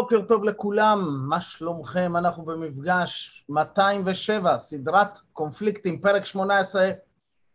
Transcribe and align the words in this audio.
בוקר 0.00 0.20
טוב 0.28 0.44
לכולם, 0.44 1.28
מה 1.28 1.40
שלומכם? 1.40 2.16
אנחנו 2.16 2.44
במפגש 2.44 3.44
207, 3.48 4.58
סדרת 4.58 5.18
קונפליקטים, 5.32 6.00
פרק 6.00 6.24
18, 6.24 6.90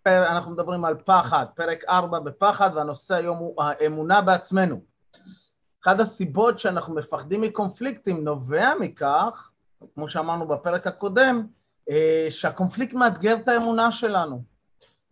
פר, 0.03 0.25
אנחנו 0.27 0.51
מדברים 0.51 0.85
על 0.85 0.95
פחד, 1.05 1.45
פרק 1.55 1.83
4 1.89 2.19
בפחד, 2.19 2.69
והנושא 2.75 3.15
היום 3.15 3.37
הוא 3.37 3.63
האמונה 3.63 4.21
בעצמנו. 4.21 4.81
אחת 5.83 5.99
הסיבות 5.99 6.59
שאנחנו 6.59 6.95
מפחדים 6.95 7.41
מקונפליקטים 7.41 8.23
נובע 8.23 8.71
מכך, 8.79 9.51
כמו 9.95 10.09
שאמרנו 10.09 10.47
בפרק 10.47 10.87
הקודם, 10.87 11.47
אה, 11.89 12.27
שהקונפליקט 12.29 12.93
מאתגר 12.93 13.35
את 13.35 13.47
האמונה 13.47 13.91
שלנו. 13.91 14.43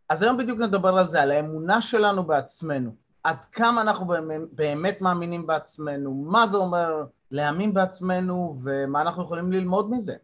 אז 0.10 0.22
היום 0.22 0.38
בדיוק 0.38 0.60
נדבר 0.60 0.98
על 0.98 1.08
זה, 1.08 1.22
על 1.22 1.32
האמונה 1.32 1.82
שלנו 1.82 2.24
בעצמנו. 2.24 3.04
עד 3.24 3.38
כמה 3.52 3.82
אנחנו 3.82 4.06
באמת 4.52 5.02
מאמינים 5.02 5.48
בעצמנו, 5.48 6.14
מה 6.14 6.48
זה 6.48 6.58
אומר 6.58 7.06
להאמין 7.34 7.74
בעצמנו 7.74 8.56
ומה 8.64 9.02
אנחנו 9.02 9.24
יכולים 9.24 9.52
ללמוד 9.52 9.92
מזה. 9.92 10.16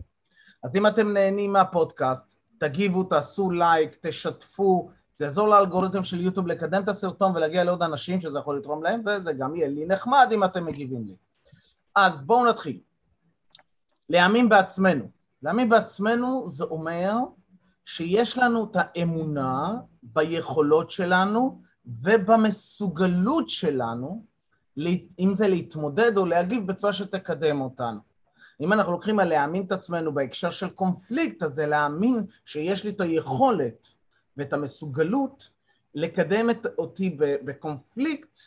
אז 0.63 0.75
אם 0.75 0.87
אתם 0.87 1.13
נהנים 1.13 1.53
מהפודקאסט, 1.53 2.35
תגיבו, 2.57 3.03
תעשו 3.03 3.51
לייק, 3.51 3.97
תשתפו, 4.01 4.89
זה 5.19 5.25
יעזור 5.25 5.47
לאלגוריתם 5.47 6.03
של 6.03 6.21
יוטיוב 6.21 6.47
לקדם 6.47 6.83
את 6.83 6.89
הסרטון 6.89 7.35
ולהגיע 7.35 7.63
לעוד 7.63 7.83
אנשים 7.83 8.21
שזה 8.21 8.39
יכול 8.39 8.57
לתרום 8.57 8.83
להם, 8.83 9.01
וזה 9.05 9.33
גם 9.33 9.55
יהיה 9.55 9.67
לי 9.67 9.85
נחמד 9.85 10.29
אם 10.31 10.43
אתם 10.43 10.65
מגיבים 10.65 11.03
לי. 11.03 11.15
אז 11.95 12.21
בואו 12.21 12.45
נתחיל. 12.45 12.79
להאמין 14.09 14.49
בעצמנו. 14.49 15.05
להאמין 15.43 15.69
בעצמנו 15.69 16.49
זה 16.49 16.63
אומר 16.63 17.15
שיש 17.85 18.37
לנו 18.37 18.63
את 18.63 18.75
האמונה 18.79 19.73
ביכולות 20.03 20.91
שלנו 20.91 21.61
ובמסוגלות 21.85 23.49
שלנו, 23.49 24.25
אם 25.19 25.33
זה 25.33 25.47
להתמודד 25.47 26.17
או 26.17 26.25
להגיב 26.25 26.67
בצורה 26.67 26.93
שתקדם 26.93 27.61
אותנו. 27.61 27.99
אם 28.61 28.73
אנחנו 28.73 28.91
לוקחים 28.91 29.19
על 29.19 29.29
להאמין 29.29 29.63
את 29.65 29.71
עצמנו 29.71 30.13
בהקשר 30.13 30.51
של 30.51 30.69
קונפליקט, 30.69 31.43
אז 31.43 31.53
זה 31.53 31.65
להאמין 31.65 32.25
שיש 32.45 32.83
לי 32.83 32.89
את 32.89 33.01
היכולת 33.01 33.87
ואת 34.37 34.53
המסוגלות 34.53 35.49
לקדם 35.95 36.49
את, 36.49 36.65
אותי 36.77 37.17
בקונפליקט, 37.19 38.39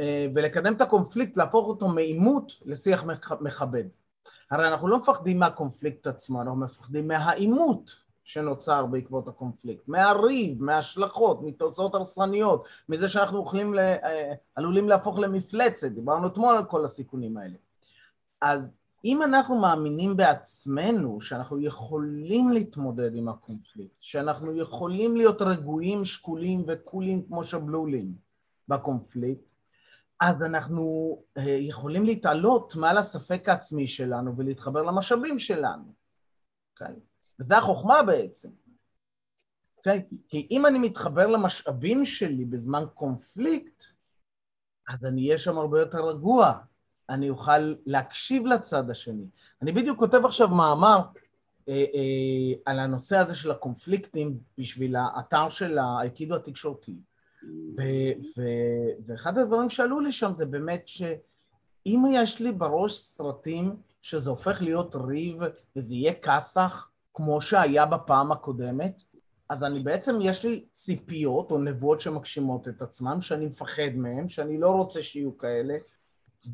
אה, 0.00 0.26
ולקדם 0.34 0.74
את 0.74 0.80
הקונפליקט, 0.80 1.36
להפוך 1.36 1.66
אותו 1.66 1.88
מעימות 1.88 2.52
לשיח 2.64 3.04
מכבד. 3.40 3.84
הרי 4.50 4.68
אנחנו 4.68 4.88
לא 4.88 4.98
מפחדים 4.98 5.38
מהקונפליקט 5.38 6.06
עצמו, 6.06 6.42
אנחנו 6.42 6.56
מפחדים 6.56 7.08
מהעימות. 7.08 8.07
שנוצר 8.28 8.86
בעקבות 8.86 9.28
הקונפליקט, 9.28 9.88
מהריב, 9.88 10.62
מההשלכות, 10.62 11.42
מתוצאות 11.42 11.94
הרסניות, 11.94 12.64
מזה 12.88 13.08
שאנחנו 13.08 13.42
יכולים, 13.42 13.74
ל... 13.74 13.78
אה, 13.78 14.34
עלולים 14.54 14.88
להפוך 14.88 15.18
למפלצת, 15.18 15.90
דיברנו 15.90 16.26
אתמול 16.26 16.56
על 16.56 16.64
כל 16.64 16.84
הסיכונים 16.84 17.36
האלה. 17.36 17.56
אז 18.40 18.80
אם 19.04 19.22
אנחנו 19.22 19.60
מאמינים 19.60 20.16
בעצמנו 20.16 21.20
שאנחנו 21.20 21.60
יכולים 21.60 22.50
להתמודד 22.50 23.14
עם 23.14 23.28
הקונפליקט, 23.28 23.98
שאנחנו 24.00 24.56
יכולים 24.56 25.16
להיות 25.16 25.42
רגועים, 25.42 26.04
שקולים 26.04 26.64
וקולים 26.68 27.22
כמו 27.26 27.44
שבלולים 27.44 28.14
בקונפליקט, 28.68 29.44
אז 30.20 30.42
אנחנו 30.42 31.18
אה, 31.36 31.42
יכולים 31.42 32.04
להתעלות 32.04 32.76
מעל 32.76 32.98
הספק 32.98 33.48
העצמי 33.48 33.86
שלנו 33.86 34.36
ולהתחבר 34.36 34.82
למשאבים 34.82 35.38
שלנו. 35.38 35.92
Okay? 36.78 37.07
וזה 37.40 37.56
החוכמה 37.56 38.02
בעצם. 38.02 38.48
Okay? 38.48 38.68
אוקיי? 39.78 40.06
כי 40.28 40.46
אם 40.50 40.66
אני 40.66 40.78
מתחבר 40.78 41.26
למשאבים 41.26 42.04
שלי 42.04 42.44
בזמן 42.44 42.84
קונפליקט, 42.94 43.84
אז 44.88 45.04
אני 45.04 45.26
אהיה 45.26 45.38
שם 45.38 45.58
הרבה 45.58 45.80
יותר 45.80 46.08
רגוע, 46.08 46.58
אני 47.08 47.30
אוכל 47.30 47.74
להקשיב 47.86 48.46
לצד 48.46 48.90
השני. 48.90 49.26
אני 49.62 49.72
בדיוק 49.72 49.98
כותב 49.98 50.24
עכשיו 50.24 50.48
מאמר 50.48 51.00
אה, 51.68 51.74
אה, 51.74 52.60
על 52.64 52.78
הנושא 52.78 53.16
הזה 53.16 53.34
של 53.34 53.50
הקונפליקטים 53.50 54.38
בשביל 54.58 54.96
האתר 54.96 55.48
של 55.48 55.78
האייקידו 55.78 56.36
התקשורתי. 56.36 56.96
ו- 57.76 58.12
ו- 58.36 59.02
ואחד 59.06 59.38
הדברים 59.38 59.70
שעלו 59.70 60.00
לי 60.00 60.12
שם 60.12 60.34
זה 60.34 60.46
באמת 60.46 60.88
שאם 60.88 62.04
יש 62.12 62.40
לי 62.40 62.52
בראש 62.52 62.98
סרטים 62.98 63.76
שזה 64.02 64.30
הופך 64.30 64.62
להיות 64.62 64.96
ריב 64.96 65.36
וזה 65.76 65.94
יהיה 65.94 66.14
כסח, 66.14 66.88
כמו 67.18 67.40
שהיה 67.40 67.86
בפעם 67.86 68.32
הקודמת, 68.32 69.02
אז 69.48 69.64
אני 69.64 69.80
בעצם, 69.80 70.18
יש 70.20 70.44
לי 70.44 70.64
ציפיות 70.72 71.50
או 71.50 71.58
נבואות 71.58 72.00
שמגשימות 72.00 72.68
את 72.68 72.82
עצמם, 72.82 73.20
שאני 73.20 73.46
מפחד 73.46 73.94
מהם, 73.94 74.28
שאני 74.28 74.58
לא 74.58 74.70
רוצה 74.70 75.02
שיהיו 75.02 75.38
כאלה, 75.38 75.74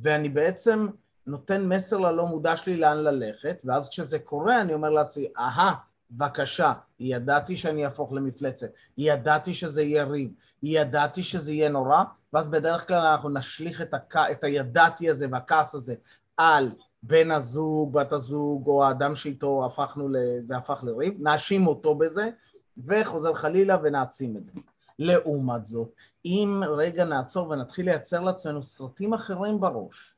ואני 0.03 0.29
בעצם 0.29 0.87
נותן 1.27 1.69
מסר 1.69 1.99
ללא 1.99 2.27
מודע 2.27 2.57
שלי 2.57 2.77
לאן 2.77 2.97
ללכת, 2.97 3.63
ואז 3.65 3.89
כשזה 3.89 4.19
קורה 4.19 4.61
אני 4.61 4.75
אומר 4.75 4.91
לעצמי, 4.91 5.27
אהה, 5.39 5.75
בבקשה, 6.11 6.73
ידעתי 7.01 7.57
שאני 7.57 7.85
אהפוך 7.85 8.13
למפלצת, 8.13 8.69
ידעתי 8.99 9.55
שזה 9.55 9.83
יהיה 9.83 10.05
ריב, 10.05 10.31
ידעתי 10.63 11.23
שזה 11.23 11.53
יהיה 11.53 11.69
נורא, 11.69 12.05
ואז 12.33 12.49
בדרך 12.49 12.89
כלל 12.89 13.07
אנחנו 13.07 13.29
נשליך 13.29 13.81
את, 13.81 13.95
הכ... 13.95 14.17
את 14.17 14.45
הידעתי 14.45 15.11
הזה 15.11 15.27
והכעס 15.31 15.75
הזה 15.75 15.95
על 16.37 16.71
בן 17.07 17.31
הזוג, 17.31 17.93
בת 17.93 18.13
הזוג, 18.13 18.67
או 18.67 18.85
האדם 18.85 19.15
שאיתו 19.15 19.67
הפכנו, 19.67 20.09
זה 20.41 20.57
הפך 20.57 20.85
לריב, 20.85 21.15
נאשים 21.19 21.67
אותו 21.67 21.95
בזה, 21.95 22.31
וחוזר 22.79 23.35
חלילה 23.35 23.77
ונעצים 23.83 24.37
את 24.37 24.45
זה. 24.47 24.53
לעומת 24.99 25.67
זאת, 25.67 25.89
אם 26.25 26.63
רגע 26.69 27.05
נעצור 27.05 27.49
ונתחיל 27.49 27.85
לייצר 27.85 28.21
לעצמנו 28.21 28.63
סרטים 28.63 29.15
אחרים 29.15 29.61
בראש, 29.61 30.15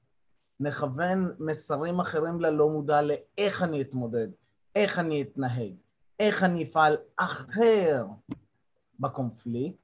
נכוון 0.60 1.34
מסרים 1.38 2.00
אחרים 2.00 2.40
ללא 2.40 2.68
מודע 2.68 3.02
לאיך 3.02 3.62
אני 3.62 3.80
אתמודד, 3.80 4.28
איך 4.74 4.98
אני 4.98 5.22
אתנהג, 5.22 5.72
איך 6.20 6.42
אני 6.42 6.64
אפעל 6.64 6.96
אחר 7.16 8.06
בקונפליקט, 9.00 9.78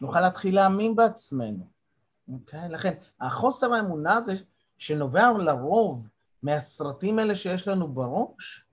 נוכל 0.00 0.20
להתחיל 0.20 0.54
להאמין 0.54 0.96
בעצמנו. 0.96 1.66
אוקיי? 2.32 2.68
לכן, 2.68 2.94
החוסר 3.20 3.74
האמונה 3.74 4.14
הזה 4.14 4.34
שנובע 4.78 5.30
לרוב 5.38 6.06
מהסרטים 6.42 7.18
האלה 7.18 7.36
שיש 7.36 7.68
לנו 7.68 7.88
בראש, 7.88 8.66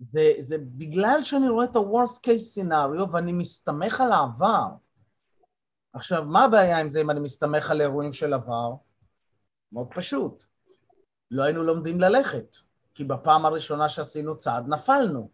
זה, 0.00 0.32
זה 0.38 0.56
בגלל 0.58 1.22
שאני 1.22 1.48
רואה 1.48 1.64
את 1.64 1.76
ה-Worst 1.76 2.18
case 2.26 2.58
scenario 2.58 3.08
ואני 3.12 3.32
מסתמך 3.32 4.00
על 4.00 4.12
העבר. 4.12 4.66
עכשיו, 5.92 6.24
מה 6.24 6.44
הבעיה 6.44 6.78
עם 6.78 6.88
זה 6.88 7.00
אם 7.00 7.10
אני 7.10 7.20
מסתמך 7.20 7.70
על 7.70 7.80
אירועים 7.80 8.12
של 8.12 8.34
עבר? 8.34 8.74
מאוד 9.72 9.88
פשוט. 9.94 10.44
לא 11.30 11.42
היינו 11.42 11.62
לומדים 11.62 12.00
ללכת, 12.00 12.56
כי 12.94 13.04
בפעם 13.04 13.46
הראשונה 13.46 13.88
שעשינו 13.88 14.36
צעד 14.36 14.68
נפלנו. 14.68 15.30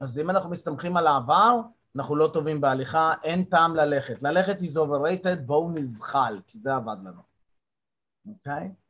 אז 0.00 0.18
אם 0.18 0.30
אנחנו 0.30 0.50
מסתמכים 0.50 0.96
על 0.96 1.06
העבר, 1.06 1.60
אנחנו 1.96 2.16
לא 2.16 2.30
טובים 2.32 2.60
בהליכה, 2.60 3.14
אין 3.22 3.44
טעם 3.44 3.76
ללכת. 3.76 4.22
ללכת 4.22 4.58
is 4.58 4.76
overrated, 4.76 5.40
בואו 5.46 5.70
נזחל, 5.70 6.40
כי 6.46 6.58
זה 6.58 6.74
עבד 6.74 6.96
לנו. 7.04 7.20
אוקיי? 8.26 8.72
Okay? 8.72 8.83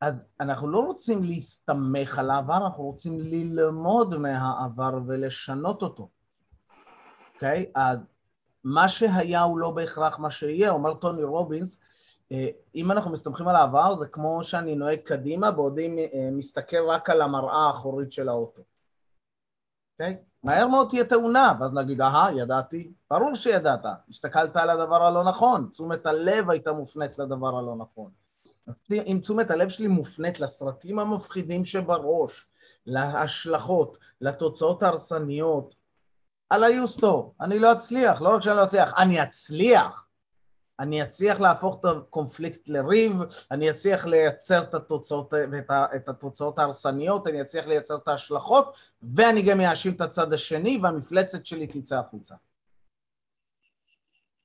אז 0.00 0.22
אנחנו 0.40 0.68
לא 0.68 0.78
רוצים 0.78 1.24
להסתמך 1.24 2.18
על 2.18 2.30
העבר, 2.30 2.56
אנחנו 2.56 2.84
רוצים 2.84 3.18
ללמוד 3.20 4.16
מהעבר 4.16 4.98
ולשנות 5.06 5.82
אותו, 5.82 6.08
אוקיי? 7.34 7.66
Okay? 7.68 7.80
אז 7.80 8.06
מה 8.64 8.88
שהיה 8.88 9.42
הוא 9.42 9.58
לא 9.58 9.70
בהכרח 9.70 10.18
מה 10.18 10.30
שיהיה, 10.30 10.70
אומר 10.70 10.94
טוני 10.94 11.22
רובינס, 11.22 11.80
אה, 12.32 12.48
אם 12.74 12.90
אנחנו 12.90 13.10
מסתמכים 13.10 13.48
על 13.48 13.56
העבר 13.56 13.96
זה 13.96 14.08
כמו 14.08 14.44
שאני 14.44 14.74
נוהג 14.74 14.98
קדימה 14.98 15.50
בעודי 15.50 16.08
אה, 16.14 16.28
מסתכל 16.32 16.88
רק 16.88 17.10
על 17.10 17.22
המראה 17.22 17.66
האחורית 17.66 18.12
של 18.12 18.28
האוטו. 18.28 18.62
אוקיי? 19.92 20.16
Okay? 20.20 20.28
מהר 20.42 20.68
מאוד 20.68 20.88
תהיה 20.88 21.04
תאונה, 21.04 21.54
ואז 21.60 21.74
נגיד, 21.74 22.00
אהה, 22.00 22.32
ידעתי, 22.36 22.92
ברור 23.10 23.34
שידעת, 23.34 23.84
הסתכלת 24.08 24.56
על 24.56 24.70
הדבר 24.70 25.02
הלא 25.02 25.24
נכון, 25.24 25.68
תשומת 25.70 26.06
הלב 26.06 26.50
הייתה 26.50 26.72
מופנית 26.72 27.18
לדבר 27.18 27.58
הלא 27.58 27.76
נכון. 27.76 28.10
אם 28.92 29.18
תשומת 29.22 29.50
הלב 29.50 29.68
שלי 29.68 29.88
מופנית 29.88 30.40
לסרטים 30.40 30.98
המפחידים 30.98 31.64
שבראש, 31.64 32.46
להשלכות, 32.86 33.98
לתוצאות 34.20 34.82
ההרסניות, 34.82 35.74
על 36.50 36.64
היוסטור, 36.64 37.34
אני 37.40 37.58
לא 37.58 37.72
אצליח, 37.72 38.20
לא 38.22 38.28
רק 38.28 38.42
שאני 38.42 38.56
לא 38.56 38.64
אצליח, 38.64 38.92
אני 38.98 39.22
אצליח. 39.22 40.04
אני 40.80 41.02
אצליח 41.02 41.40
להפוך 41.40 41.80
את 41.80 41.84
הקונפליקט 41.84 42.68
לריב, 42.68 43.12
אני 43.50 43.70
אצליח 43.70 44.06
לייצר 44.06 44.62
את 44.62 44.74
התוצאות, 44.74 45.34
את, 45.34 45.70
את 45.96 46.08
התוצאות 46.08 46.58
ההרסניות, 46.58 47.26
אני 47.26 47.42
אצליח 47.42 47.66
לייצר 47.66 47.96
את 47.96 48.08
ההשלכות, 48.08 48.76
ואני 49.14 49.42
גם 49.42 49.60
אאשים 49.60 49.92
את 49.92 50.00
הצד 50.00 50.32
השני, 50.32 50.78
והמפלצת 50.82 51.46
שלי 51.46 51.66
תצא 51.66 51.98
החוצה. 51.98 52.34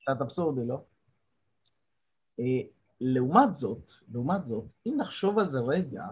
קצת 0.02 0.22
אבסורדי, 0.22 0.62
לא? 0.68 0.78
לעומת 3.06 3.56
זאת, 3.56 3.92
לעומת 4.12 4.46
זאת, 4.46 4.64
אם 4.86 4.94
נחשוב 4.98 5.40
על 5.40 5.50
זה 5.50 5.60
רגע, 5.60 6.04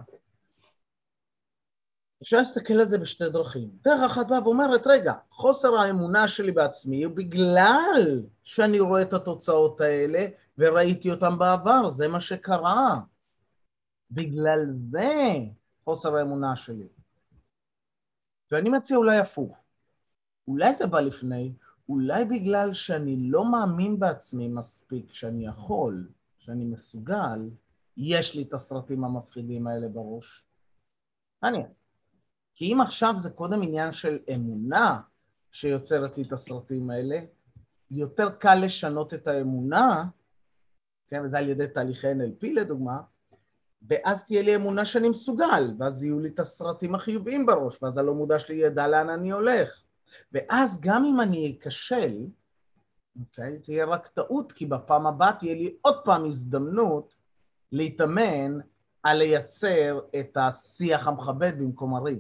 אפשר 2.23 2.37
להסתכל 2.37 2.73
על 2.73 2.85
זה 2.85 2.97
בשתי 2.97 3.29
דרכים. 3.29 3.69
דרך 3.81 4.11
אחת 4.11 4.27
באה 4.27 4.43
ואומרת, 4.43 4.87
רגע, 4.87 5.13
חוסר 5.31 5.75
האמונה 5.75 6.27
שלי 6.27 6.51
בעצמי 6.51 7.03
הוא 7.03 7.15
בגלל 7.15 8.23
שאני 8.43 8.79
רואה 8.79 9.01
את 9.01 9.13
התוצאות 9.13 9.81
האלה 9.81 10.25
וראיתי 10.57 11.11
אותן 11.11 11.37
בעבר, 11.37 11.87
זה 11.87 12.07
מה 12.07 12.19
שקרה. 12.19 12.99
בגלל 14.11 14.65
זה 14.91 15.09
חוסר 15.83 16.15
האמונה 16.15 16.55
שלי. 16.55 16.87
ואני 18.51 18.69
מציע 18.69 18.97
אולי 18.97 19.17
הפוך. 19.17 19.57
אולי 20.47 20.75
זה 20.75 20.87
בא 20.87 20.99
לפני, 20.99 21.53
אולי 21.89 22.25
בגלל 22.25 22.73
שאני 22.73 23.17
לא 23.29 23.51
מאמין 23.51 23.99
בעצמי 23.99 24.47
מספיק 24.47 25.13
שאני 25.13 25.45
יכול, 25.45 26.07
שאני 26.45 26.65
מסוגל, 26.65 27.49
יש 27.97 28.35
לי 28.35 28.43
את 28.43 28.53
הסרטים 28.53 29.03
המפחידים 29.03 29.67
האלה 29.67 29.87
בראש. 29.87 30.45
מעניין. 31.43 31.67
כי 32.55 32.73
אם 32.73 32.81
עכשיו 32.81 33.13
זה 33.17 33.29
קודם 33.29 33.61
עניין 33.61 33.91
של 33.91 34.19
אמונה 34.35 35.01
שיוצרת 35.51 36.17
לי 36.17 36.23
את 36.23 36.33
הסרטים 36.33 36.89
האלה, 36.89 37.17
יותר 37.91 38.29
קל 38.29 38.55
לשנות 38.55 39.13
את 39.13 39.27
האמונה, 39.27 40.05
כן, 41.07 41.21
וזה 41.25 41.37
על 41.37 41.49
ידי 41.49 41.67
תהליכי 41.67 42.07
NLP 42.11 42.47
לדוגמה, 42.53 43.01
ואז 43.89 44.25
תהיה 44.25 44.41
לי 44.41 44.55
אמונה 44.55 44.85
שאני 44.85 45.09
מסוגל, 45.09 45.73
ואז 45.79 46.03
יהיו 46.03 46.19
לי 46.19 46.29
את 46.29 46.39
הסרטים 46.39 46.95
החיוביים 46.95 47.45
בראש, 47.45 47.83
ואז 47.83 47.97
הלא 47.97 48.13
מודע 48.13 48.39
שלי 48.39 48.55
ידע 48.55 48.87
לאן 48.87 49.09
אני 49.09 49.31
הולך. 49.31 49.83
ואז 50.31 50.79
גם 50.81 51.05
אם 51.05 51.21
אני 51.21 51.57
אכשל, 51.59 52.25
אוקיי, 53.19 53.57
זה 53.57 53.73
יהיה 53.73 53.85
רק 53.85 54.07
טעות, 54.07 54.51
כי 54.51 54.65
בפעם 54.65 55.07
הבאה 55.07 55.33
תהיה 55.33 55.55
לי 55.55 55.75
עוד 55.81 56.05
פעם 56.05 56.25
הזדמנות 56.25 57.15
להתאמן 57.71 58.59
על 59.03 59.17
לייצר 59.17 59.99
את 60.19 60.37
השיח 60.37 61.07
המכבד 61.07 61.53
במקום 61.59 61.95
הריב. 61.95 62.19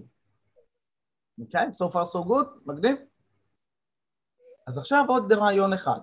אוקיי? 1.39 1.67
So 1.67 1.91
far 1.91 2.05
so 2.13 2.27
good? 2.27 2.47
מגניב? 2.65 2.97
אז 4.67 4.77
עכשיו 4.77 5.05
עוד 5.07 5.33
רעיון 5.33 5.73
אחד. 5.73 5.99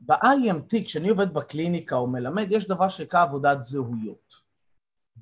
ב-IMT, 0.00 0.84
כשאני 0.84 1.08
עובד 1.08 1.34
בקליניקה 1.34 1.96
או 1.96 2.06
מלמד, 2.06 2.46
יש 2.50 2.68
דבר 2.68 2.88
שנקרא 2.88 3.22
עבודת 3.22 3.62
זהויות. 3.62 4.34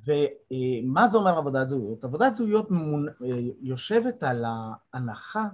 ומה 0.04 1.08
זה 1.08 1.18
אומר 1.18 1.38
עבודת 1.38 1.68
זהויות? 1.68 2.04
עבודת 2.04 2.34
זהויות 2.34 2.68
יושבת 3.60 4.22
על 4.22 4.44
ההנחה 4.44 5.44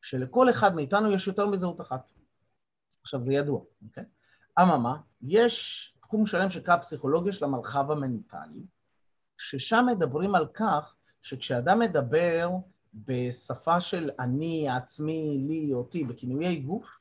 שלכל 0.00 0.50
אחד 0.50 0.74
מאיתנו 0.74 1.12
יש 1.12 1.26
יותר 1.26 1.46
מזהות 1.46 1.80
אחת. 1.80 2.10
עכשיו, 3.02 3.22
זה 3.22 3.32
ידוע, 3.32 3.60
אוקיי? 3.84 4.04
אממה, 4.60 4.96
יש 5.22 5.94
תחום 6.00 6.26
שלם 6.26 6.50
שנקרא 6.50 6.76
פסיכולוגיה 6.76 7.32
של 7.32 7.44
המרחב 7.44 7.90
המנטלי, 7.90 8.66
ששם 9.38 9.86
מדברים 9.88 10.34
על 10.34 10.46
כך 10.46 10.94
שכשאדם 11.22 11.78
מדבר 11.78 12.50
בשפה 12.94 13.80
של 13.80 14.10
אני, 14.18 14.68
עצמי, 14.68 15.44
לי, 15.48 15.72
אותי, 15.72 16.04
בכינויי 16.04 16.56
גוף, 16.56 16.98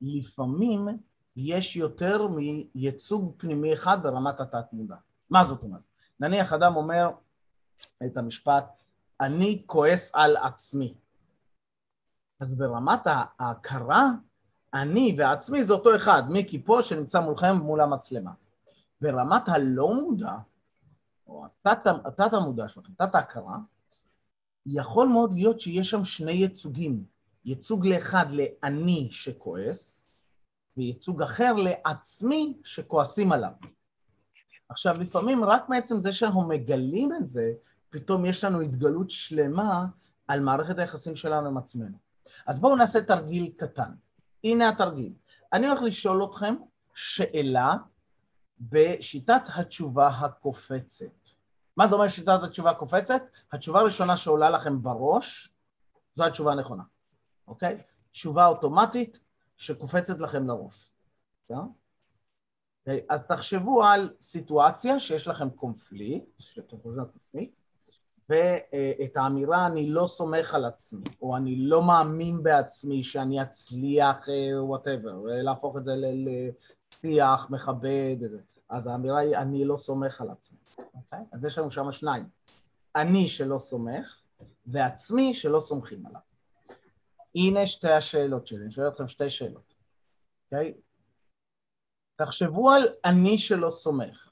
לפעמים 0.00 0.88
יש 1.36 1.76
יותר 1.76 2.28
מייצוג 2.28 3.34
פנימי 3.36 3.72
אחד 3.72 4.02
ברמת 4.02 4.40
התת-מודע. 4.40 4.96
מה 5.30 5.44
זאת 5.44 5.62
אומרת? 5.62 5.82
נניח 6.20 6.52
אדם 6.52 6.76
אומר 6.76 7.10
את 8.06 8.16
המשפט, 8.16 8.82
אני 9.20 9.62
כועס 9.66 10.10
על 10.14 10.36
עצמי. 10.36 10.94
אז 12.40 12.54
ברמת 12.54 13.00
ההכרה, 13.38 14.10
אני 14.74 15.14
ועצמי 15.18 15.64
זה 15.64 15.72
אותו 15.72 15.96
אחד, 15.96 16.22
מיקי 16.30 16.62
פה 16.64 16.82
שנמצא 16.82 17.20
מולכם 17.20 17.56
מול 17.56 17.80
המצלמה. 17.80 18.30
ברמת 19.00 19.48
הלא 19.48 19.94
מודע, 19.94 20.32
או 21.26 21.44
התת 22.04 22.32
המודע 22.32 22.68
שלכם, 22.68 22.92
תת 22.96 23.14
ההכרה, 23.14 23.56
יכול 24.66 25.08
מאוד 25.08 25.34
להיות 25.34 25.60
שיש 25.60 25.90
שם 25.90 26.04
שני 26.04 26.32
ייצוגים. 26.32 27.04
ייצוג 27.44 27.86
לאחד 27.86 28.26
לאני 28.30 29.08
שכועס, 29.12 30.10
וייצוג 30.76 31.22
אחר 31.22 31.52
לעצמי 31.56 32.58
שכועסים 32.64 33.32
עליו. 33.32 33.52
עכשיו, 34.68 34.94
לפעמים 35.00 35.44
רק 35.44 35.68
מעצם 35.68 36.00
זה 36.00 36.12
שאנחנו 36.12 36.48
מגלים 36.48 37.14
את 37.14 37.28
זה, 37.28 37.52
פתאום 37.90 38.26
יש 38.26 38.44
לנו 38.44 38.60
התגלות 38.60 39.10
שלמה 39.10 39.86
על 40.28 40.40
מערכת 40.40 40.78
היחסים 40.78 41.16
שלנו 41.16 41.46
עם 41.46 41.56
עצמנו. 41.56 42.07
אז 42.46 42.60
בואו 42.60 42.76
נעשה 42.76 43.02
תרגיל 43.02 43.52
קטן. 43.56 43.92
הנה 44.44 44.68
התרגיל. 44.68 45.12
אני 45.52 45.66
הולך 45.66 45.82
לשאול 45.82 46.24
אתכם 46.24 46.54
שאלה 46.94 47.74
בשיטת 48.60 49.42
התשובה 49.54 50.08
הקופצת. 50.08 51.28
מה 51.76 51.88
זה 51.88 51.94
אומר 51.94 52.08
שיטת 52.08 52.40
התשובה 52.42 52.70
הקופצת? 52.70 53.22
התשובה 53.52 53.80
הראשונה 53.80 54.16
שעולה 54.16 54.50
לכם 54.50 54.82
בראש, 54.82 55.52
זו 56.14 56.24
התשובה 56.24 56.52
הנכונה, 56.52 56.82
אוקיי? 57.48 57.82
תשובה 58.12 58.46
אוטומטית 58.46 59.18
שקופצת 59.56 60.20
לכם 60.20 60.46
לראש. 60.46 60.90
בסדר? 61.44 61.60
אוקיי? 62.80 63.06
אז 63.08 63.26
תחשבו 63.26 63.84
על 63.84 64.14
סיטואציה 64.20 65.00
שיש 65.00 65.28
לכם 65.28 65.50
קונפליקט, 65.50 66.26
שאתם 66.38 66.76
חושבים 66.76 67.00
על 67.00 67.06
קונפליקט, 67.06 67.54
ואת 68.28 69.16
האמירה 69.16 69.66
אני 69.66 69.90
לא 69.90 70.06
סומך 70.06 70.54
על 70.54 70.64
עצמי, 70.64 71.04
או 71.22 71.36
אני 71.36 71.56
לא 71.56 71.82
מאמין 71.82 72.42
בעצמי 72.42 73.02
שאני 73.02 73.42
אצליח, 73.42 74.28
וואטאבר, 74.60 75.30
אה, 75.30 75.42
להפוך 75.42 75.76
את 75.76 75.84
זה 75.84 75.94
לשיח 75.96 77.50
מכבד, 77.50 78.16
אז 78.68 78.86
האמירה 78.86 79.18
היא 79.18 79.36
אני 79.36 79.64
לא 79.64 79.76
סומך 79.76 80.20
על 80.20 80.30
עצמי, 80.30 80.58
אוקיי? 80.94 81.18
אז 81.32 81.44
יש 81.44 81.58
לנו 81.58 81.70
שם 81.70 81.92
שניים, 81.92 82.24
אני 82.96 83.28
שלא 83.28 83.58
סומך, 83.58 84.20
ועצמי 84.66 85.34
שלא 85.34 85.60
סומכים 85.60 86.06
עליו. 86.06 86.20
הנה 87.34 87.66
שתי 87.66 87.90
השאלות 87.90 88.46
שלי, 88.46 88.62
אני 88.62 88.70
שואל 88.70 88.88
אתכם 88.88 89.08
שתי 89.08 89.30
שאלות, 89.30 89.74
אוקיי? 90.44 90.74
תחשבו 92.16 92.70
על 92.70 92.88
אני 93.04 93.38
שלא 93.38 93.70
סומך, 93.70 94.30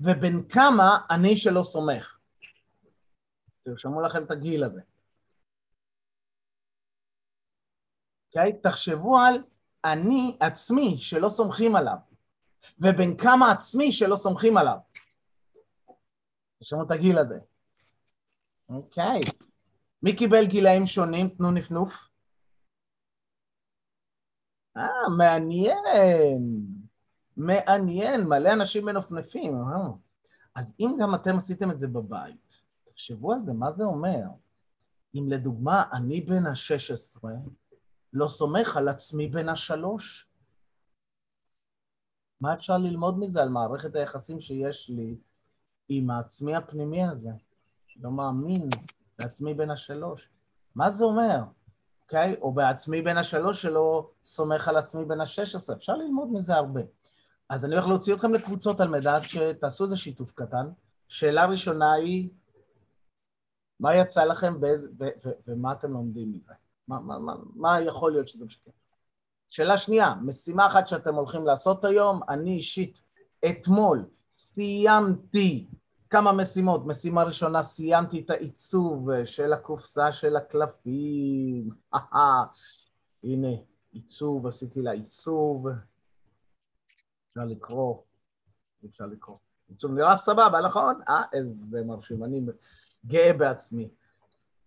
ובין 0.00 0.42
כמה 0.48 0.98
אני 1.10 1.36
שלא 1.36 1.62
סומך. 1.62 2.13
תרשמו 3.64 4.00
לכם 4.00 4.24
את 4.24 4.30
הגיל 4.30 4.64
הזה. 4.64 4.80
אוקיי? 8.28 8.52
Okay? 8.52 8.62
תחשבו 8.62 9.18
על 9.18 9.42
אני 9.84 10.36
עצמי 10.40 10.98
שלא 10.98 11.28
סומכים 11.28 11.76
עליו, 11.76 11.96
ובין 12.78 13.16
כמה 13.16 13.52
עצמי 13.52 13.92
שלא 13.92 14.16
סומכים 14.16 14.56
עליו. 14.56 14.78
תרשמו 16.58 16.82
את 16.82 16.90
הגיל 16.90 17.18
הזה. 17.18 17.38
אוקיי. 18.68 19.20
Okay. 19.20 19.44
מי 20.02 20.16
קיבל 20.16 20.46
גילאים 20.46 20.86
שונים? 20.86 21.28
תנו 21.28 21.50
נפנוף. 21.50 22.08
אה, 24.76 25.08
מעניין. 25.16 25.84
מעניין, 27.36 28.20
מלא 28.20 28.52
אנשים 28.52 28.84
מנופנפים. 28.84 29.54
אה. 29.54 29.88
אז 30.54 30.74
אם 30.80 30.96
גם 31.00 31.14
אתם 31.14 31.36
עשיתם 31.36 31.70
את 31.70 31.78
זה 31.78 31.86
בבית, 31.86 32.63
תחשבו 32.94 33.32
על 33.32 33.40
זה, 33.40 33.52
מה 33.52 33.72
זה 33.72 33.84
אומר? 33.84 34.22
אם 35.14 35.26
לדוגמה 35.28 35.84
אני 35.92 36.20
בן 36.20 36.46
ה-16 36.46 37.24
לא 38.12 38.28
סומך 38.28 38.76
על 38.76 38.88
עצמי 38.88 39.28
בן 39.28 39.48
השלוש, 39.48 40.28
מה 42.40 42.54
אפשר 42.54 42.78
ללמוד 42.78 43.18
מזה 43.18 43.42
על 43.42 43.48
מערכת 43.48 43.94
היחסים 43.94 44.40
שיש 44.40 44.90
לי 44.90 45.16
עם 45.88 46.10
העצמי 46.10 46.56
הפנימי 46.56 47.04
הזה? 47.04 47.30
לא 47.96 48.10
מאמין 48.10 48.68
בעצמי 49.18 49.54
בן 49.54 49.70
השלוש. 49.70 50.28
מה 50.74 50.90
זה 50.90 51.04
אומר? 51.04 51.38
אוקיי? 52.02 52.32
Okay? 52.32 52.40
או 52.40 52.52
בעצמי 52.52 53.02
בן 53.02 53.16
השלוש 53.16 53.62
שלא 53.62 54.10
סומך 54.24 54.68
על 54.68 54.76
עצמי 54.76 55.04
בן 55.04 55.20
השש 55.20 55.54
עשרה. 55.54 55.76
אפשר 55.76 55.96
ללמוד 55.96 56.32
מזה 56.32 56.54
הרבה. 56.54 56.80
אז 57.48 57.64
אני 57.64 57.74
הולך 57.74 57.86
להוציא 57.86 58.14
אתכם 58.14 58.34
לקבוצות 58.34 58.80
על 58.80 58.88
מנת 58.88 59.22
שתעשו 59.22 59.84
איזה 59.84 59.96
שיתוף 59.96 60.32
קטן. 60.32 60.66
שאלה 61.08 61.46
ראשונה 61.46 61.92
היא, 61.92 62.28
מה 63.84 63.96
יצא 63.96 64.24
לכם 64.24 64.60
באיזה, 64.60 64.88
ו, 64.98 65.04
ו, 65.24 65.30
ומה 65.46 65.72
אתם 65.72 65.92
לומדים 65.92 66.32
מזה? 66.32 66.52
מה, 66.88 67.00
מה, 67.00 67.18
מה, 67.18 67.34
מה 67.54 67.80
יכול 67.80 68.12
להיות 68.12 68.28
שזה 68.28 68.44
משקר? 68.44 68.70
שאלה 69.50 69.78
שנייה, 69.78 70.14
משימה 70.22 70.66
אחת 70.66 70.88
שאתם 70.88 71.14
הולכים 71.14 71.46
לעשות 71.46 71.84
היום, 71.84 72.20
אני 72.28 72.56
אישית 72.56 73.02
אתמול 73.48 74.04
סיימתי 74.30 75.66
כמה 76.10 76.32
משימות. 76.32 76.86
משימה 76.86 77.22
ראשונה, 77.22 77.62
סיימתי 77.62 78.20
את 78.20 78.30
העיצוב 78.30 79.24
של 79.24 79.52
הקופסה 79.52 80.12
של 80.12 80.36
הקלפים. 80.36 81.70
הנה, 83.24 83.48
עיצוב, 83.92 84.46
עשיתי 84.46 84.82
לה 84.82 84.92
עיצוב. 84.92 85.66
אפשר 87.28 87.44
לקרוא, 87.44 88.02
אפשר 88.86 89.06
לקרוא. 89.06 89.43
עיצוב 89.68 89.92
נראה 89.92 90.18
סבבה, 90.18 90.60
נכון? 90.60 91.00
אה, 91.08 91.22
איזה 91.32 91.82
מרשים, 91.84 92.24
אני 92.24 92.40
גאה 93.06 93.32
בעצמי. 93.32 93.88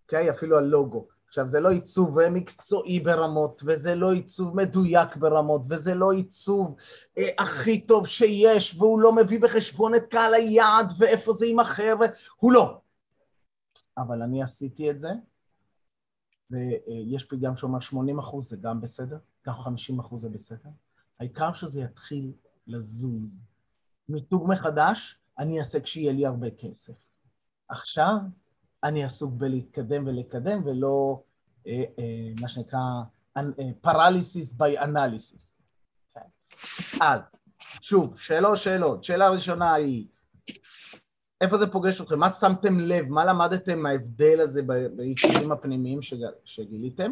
אוקיי? 0.04 0.30
אפילו 0.30 0.58
הלוגו. 0.58 1.08
עכשיו, 1.28 1.48
זה 1.48 1.60
לא 1.60 1.70
עיצוב 1.70 2.28
מקצועי 2.30 3.00
ברמות, 3.00 3.62
וזה 3.66 3.96
לא 3.96 4.12
עיצוב 4.12 4.56
מדויק 4.56 5.16
ברמות, 5.16 5.62
וזה 5.70 5.96
לא 5.96 6.12
עיצוב 6.12 6.76
אה, 7.18 7.30
הכי 7.40 7.82
טוב 7.82 8.08
שיש, 8.08 8.76
והוא 8.76 9.00
לא 9.00 9.16
מביא 9.16 9.40
בחשבון 9.40 9.96
את 9.96 10.04
קהל 10.10 10.34
היעד 10.34 10.94
ואיפה 10.98 11.34
זה 11.34 11.46
יימכר, 11.46 11.96
הוא 12.36 12.52
לא. 12.52 12.82
אבל 13.98 14.22
אני 14.22 14.44
עשיתי 14.44 14.92
את 14.92 15.00
זה, 15.00 15.10
ויש 16.52 17.24
פתגם 17.24 17.56
שאומר 17.56 17.80
80 17.80 18.20
אחוז 18.20 18.50
זה 18.50 18.58
גם 18.58 18.82
בסדר, 18.82 19.18
גם 19.48 19.54
50 19.54 20.00
אחוז 20.00 20.22
זה 20.22 20.30
בסדר. 20.30 20.70
העיקר 21.20 21.54
שזה 21.54 21.82
יתחיל 21.82 22.32
לזוז. 22.68 23.38
מיתוג 24.10 24.48
מחדש 24.48 25.20
אני 25.40 25.60
אעשה 25.60 25.80
כשיהיה 25.80 26.12
לי 26.12 26.26
הרבה 26.26 26.48
כסף. 26.52 26.94
עכשיו 27.70 28.14
אני 28.84 29.04
עסוק 29.04 29.34
בלהתקדם 29.34 30.08
ולקדם 30.08 30.62
ולא 30.66 31.24
אה, 31.68 31.84
אה, 32.00 32.32
מה 32.42 32.48
שנקרא 32.50 32.80
פרליסיס 33.82 34.54
by 34.54 34.80
analysis. 34.82 35.62
כן. 36.14 36.20
אז 37.02 37.22
שוב, 37.82 38.20
שאלות 38.20 38.58
שאלות. 38.58 39.04
שאלה 39.04 39.30
ראשונה 39.30 39.74
היא, 39.74 40.08
איפה 41.42 41.58
זה 41.58 41.72
פוגש 41.72 42.02
אתכם? 42.02 42.20
מה 42.20 42.30
שמתם 42.30 42.80
לב? 42.80 43.10
מה 43.10 43.26
למדתם 43.26 43.80
מההבדל 43.80 44.40
הזה 44.40 44.62
בעיצובים 44.96 45.52
הפנימיים 45.52 46.00
שגיליתם? 46.46 47.12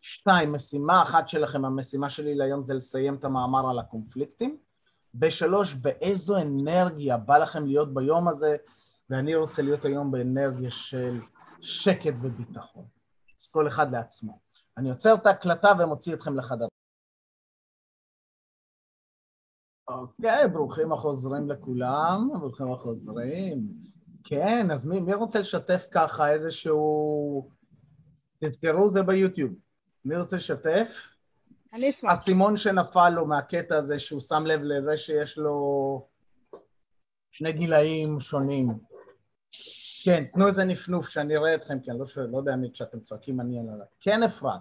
שתיים, 0.00 0.52
משימה 0.52 1.02
אחת 1.02 1.28
שלכם, 1.28 1.64
המשימה 1.64 2.10
שלי 2.10 2.34
להיום 2.34 2.64
זה 2.64 2.74
לסיים 2.74 3.14
את 3.14 3.24
המאמר 3.24 3.70
על 3.70 3.78
הקונפליקטים. 3.78 4.56
בשלוש, 5.14 5.74
באיזו 5.74 6.36
אנרגיה 6.36 7.16
בא 7.16 7.38
לכם 7.38 7.66
להיות 7.66 7.94
ביום 7.94 8.28
הזה, 8.28 8.56
ואני 9.10 9.34
רוצה 9.34 9.62
להיות 9.62 9.84
היום 9.84 10.10
באנרגיה 10.10 10.70
של 10.70 11.20
שקט 11.60 12.14
וביטחון. 12.22 12.84
אז 13.40 13.46
כל 13.46 13.68
אחד 13.68 13.92
לעצמו. 13.92 14.40
אני 14.76 14.90
עוצר 14.90 15.14
את 15.14 15.26
ההקלטה 15.26 15.72
ומוציא 15.78 16.14
אתכם 16.14 16.36
לחדר. 16.36 16.66
אוקיי, 19.88 20.48
ברוכים 20.48 20.92
החוזרים 20.92 21.50
לכולם, 21.50 22.28
ברוכים 22.38 22.72
החוזרים. 22.72 23.68
כן, 24.24 24.70
אז 24.72 24.84
מי, 24.84 25.00
מי 25.00 25.14
רוצה 25.14 25.38
לשתף 25.40 25.86
ככה 25.90 26.32
איזשהו... 26.32 27.50
תזכרו, 28.38 28.88
זה 28.88 29.02
ביוטיוב. 29.02 29.52
מי 30.04 30.16
רוצה 30.16 30.36
לשתף? 30.36 31.11
אני 31.74 31.90
אשמח. 31.90 32.12
שנפל 32.56 33.08
לו 33.08 33.26
מהקטע 33.26 33.76
הזה, 33.76 33.98
שהוא 33.98 34.20
שם 34.20 34.42
לב 34.46 34.60
לזה 34.62 34.96
שיש 34.96 35.38
לו 35.38 36.08
שני 37.30 37.52
גילאים 37.52 38.20
שונים. 38.20 38.68
כן, 40.04 40.24
תנו 40.32 40.46
איזה 40.46 40.64
נפנוף 40.64 41.08
שאני 41.08 41.36
אראה 41.36 41.54
אתכם, 41.54 41.80
כי 41.80 41.90
אני 41.90 41.98
לא, 41.98 42.06
לא 42.30 42.38
יודע 42.38 42.56
מי 42.56 42.72
כשאתם 42.72 43.00
צועקים 43.00 43.40
אני 43.40 43.58
על 43.58 43.66
זה. 43.78 43.84
כן, 44.00 44.22
אפרת. 44.22 44.60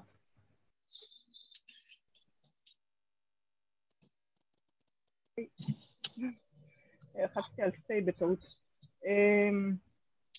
לחצתי 7.23 7.61
על 7.61 7.71
סטי 7.83 8.01
בטעות. 8.01 8.45
אמ, 9.05 9.73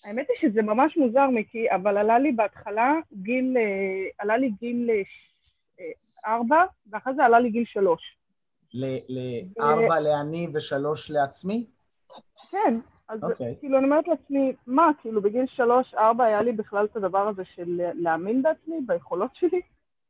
האמת 0.05 0.27
היא 0.29 0.49
שזה 0.49 0.61
ממש 0.61 0.97
מוזר, 0.97 1.29
מיקי, 1.29 1.71
אבל 1.71 1.97
עלה 1.97 2.19
לי 2.19 2.31
בהתחלה 2.31 2.93
גיל, 3.13 3.57
אה, 3.57 4.09
עלה 4.17 4.37
לי 4.37 4.49
גיל 4.59 4.89
אה, 4.89 5.01
ארבע, 6.27 6.63
ואחרי 6.89 7.13
זה 7.15 7.25
עלה 7.25 7.39
לי 7.39 7.49
גיל 7.49 7.65
שלוש. 7.65 8.17
לארבע 8.73 9.99
לאני 9.99 10.47
ושלוש 10.53 11.11
לעצמי? 11.11 11.65
כן, 12.51 12.75
אז 13.07 13.23
okay. 13.23 13.25
אוקיי. 13.25 13.55
כאילו 13.59 13.77
אני 13.77 13.85
אומרת 13.85 14.07
לעצמי, 14.07 14.53
מה, 14.67 14.91
כאילו 15.01 15.21
בגיל 15.21 15.45
שלוש, 15.47 15.93
ארבע 15.93 16.23
היה 16.25 16.41
לי 16.41 16.51
בכלל 16.51 16.85
את 16.85 16.95
הדבר 16.95 17.27
הזה 17.27 17.43
של 17.55 17.81
להאמין 17.93 18.41
בעצמי, 18.41 18.75
ביכולות 18.85 19.35
שלי? 19.35 19.61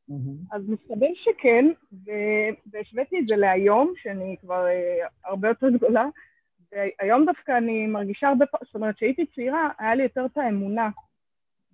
Mm-hmm. 0.09 0.55
אז 0.55 0.61
מסתבר 0.69 1.07
שכן, 1.15 1.65
והשוויתי 2.71 3.19
את 3.19 3.27
זה 3.27 3.35
להיום, 3.37 3.93
שאני 3.97 4.35
כבר 4.41 4.65
uh, 4.65 5.07
הרבה 5.25 5.47
יותר 5.47 5.69
גדולה, 5.69 6.05
והיום 6.71 7.25
דווקא 7.25 7.57
אני 7.57 7.87
מרגישה 7.87 8.27
הרבה, 8.27 8.45
זאת 8.65 8.75
אומרת, 8.75 8.95
כשהייתי 8.95 9.25
צעירה, 9.25 9.69
היה 9.79 9.95
לי 9.95 10.03
יותר 10.03 10.25
את 10.25 10.37
האמונה 10.37 10.89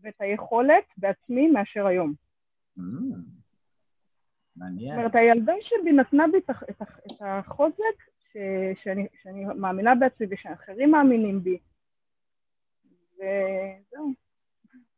ואת 0.02 0.16
היכולת 0.20 0.84
בעצמי 0.98 1.48
מאשר 1.48 1.86
היום. 1.86 2.14
Mm. 2.78 2.82
מעניין. 4.60 4.90
זאת 4.90 4.98
אומרת, 4.98 5.16
הילדה 5.16 5.54
שלי 5.62 5.92
נתנה 5.92 6.26
בי 6.32 6.38
את 6.70 6.82
החוזק 7.22 8.00
ש, 8.34 8.38
שאני, 8.84 9.08
שאני 9.22 9.46
מאמינה 9.46 9.96
בעצמי 9.96 10.28
ושאחרים 10.32 10.92
מאמינים 10.92 11.44
בי. 11.44 11.58
וזהו. 13.16 14.14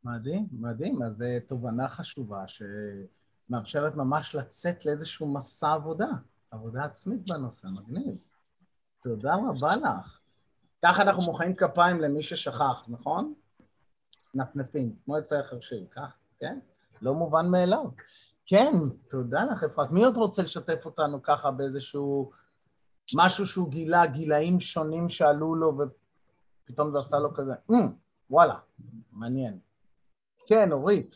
מדהים, 0.04 0.48
מדהים. 0.52 1.04
אז 1.04 1.18
זו 1.18 1.26
תובנה 1.48 1.88
חשובה 1.88 2.44
שמאפשרת 2.48 3.96
ממש 3.96 4.36
לצאת 4.36 4.86
לאיזשהו 4.86 5.34
מסע 5.34 5.74
עבודה, 5.74 6.10
עבודה 6.52 6.86
עצמית 6.86 7.22
בנושא, 7.30 7.68
מגניב. 7.68 8.14
תודה 9.04 9.36
רבה 9.36 9.76
לך. 9.76 10.20
ככה 10.86 11.02
אנחנו 11.02 11.24
מוחאים 11.24 11.56
כפיים 11.56 12.02
למי 12.02 12.24
ששכח, 12.24 12.86
נכון? 12.88 13.34
נפנפים, 14.34 14.96
כמו 15.06 15.18
יצא 15.18 15.36
החרשים, 15.36 15.86
כך, 15.92 16.18
כן? 16.40 16.60
לא 17.02 17.14
מובן 17.14 17.48
מאליו. 17.48 17.86
כן, 18.52 18.74
תודה 19.10 19.44
לך, 19.44 19.64
אפרת. 19.64 19.92
מי 19.92 20.04
עוד 20.04 20.18
רוצה 20.18 20.42
לשתף 20.42 20.86
אותנו 20.86 21.24
ככה 21.24 21.52
באיזשהו 21.52 22.32
משהו 23.16 23.46
שהוא 23.46 23.70
גילה, 23.70 24.06
גילאים 24.06 24.60
שונים 24.60 25.10
שעלו 25.10 25.56
לו 25.56 25.78
ופתאום 25.78 26.92
זה 26.92 26.98
עשה 26.98 27.18
לו 27.18 27.34
כזה, 27.34 27.54
mm, 27.72 27.76
וואלה, 28.30 28.56
מעניין. 29.12 29.60
כן, 30.48 30.72
אורית. 30.72 31.16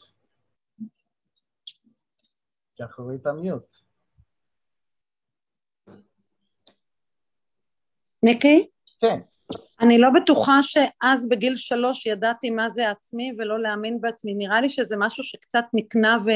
שחררי 2.77 3.17
המיוט. 3.25 3.75
מיקי? 8.23 8.69
כן. 8.99 9.19
אני 9.81 9.97
לא 9.97 10.07
בטוחה 10.15 10.59
שאז 10.61 11.29
בגיל 11.29 11.55
שלוש 11.55 12.05
ידעתי 12.05 12.49
מה 12.49 12.69
זה 12.69 12.89
עצמי 12.89 13.31
ולא 13.37 13.61
להאמין 13.61 14.01
בעצמי. 14.01 14.33
נראה 14.33 14.61
לי 14.61 14.69
שזה 14.69 14.95
משהו 14.99 15.23
שקצת 15.23 15.65
נקנה 15.73 16.17
ו... 16.25 16.29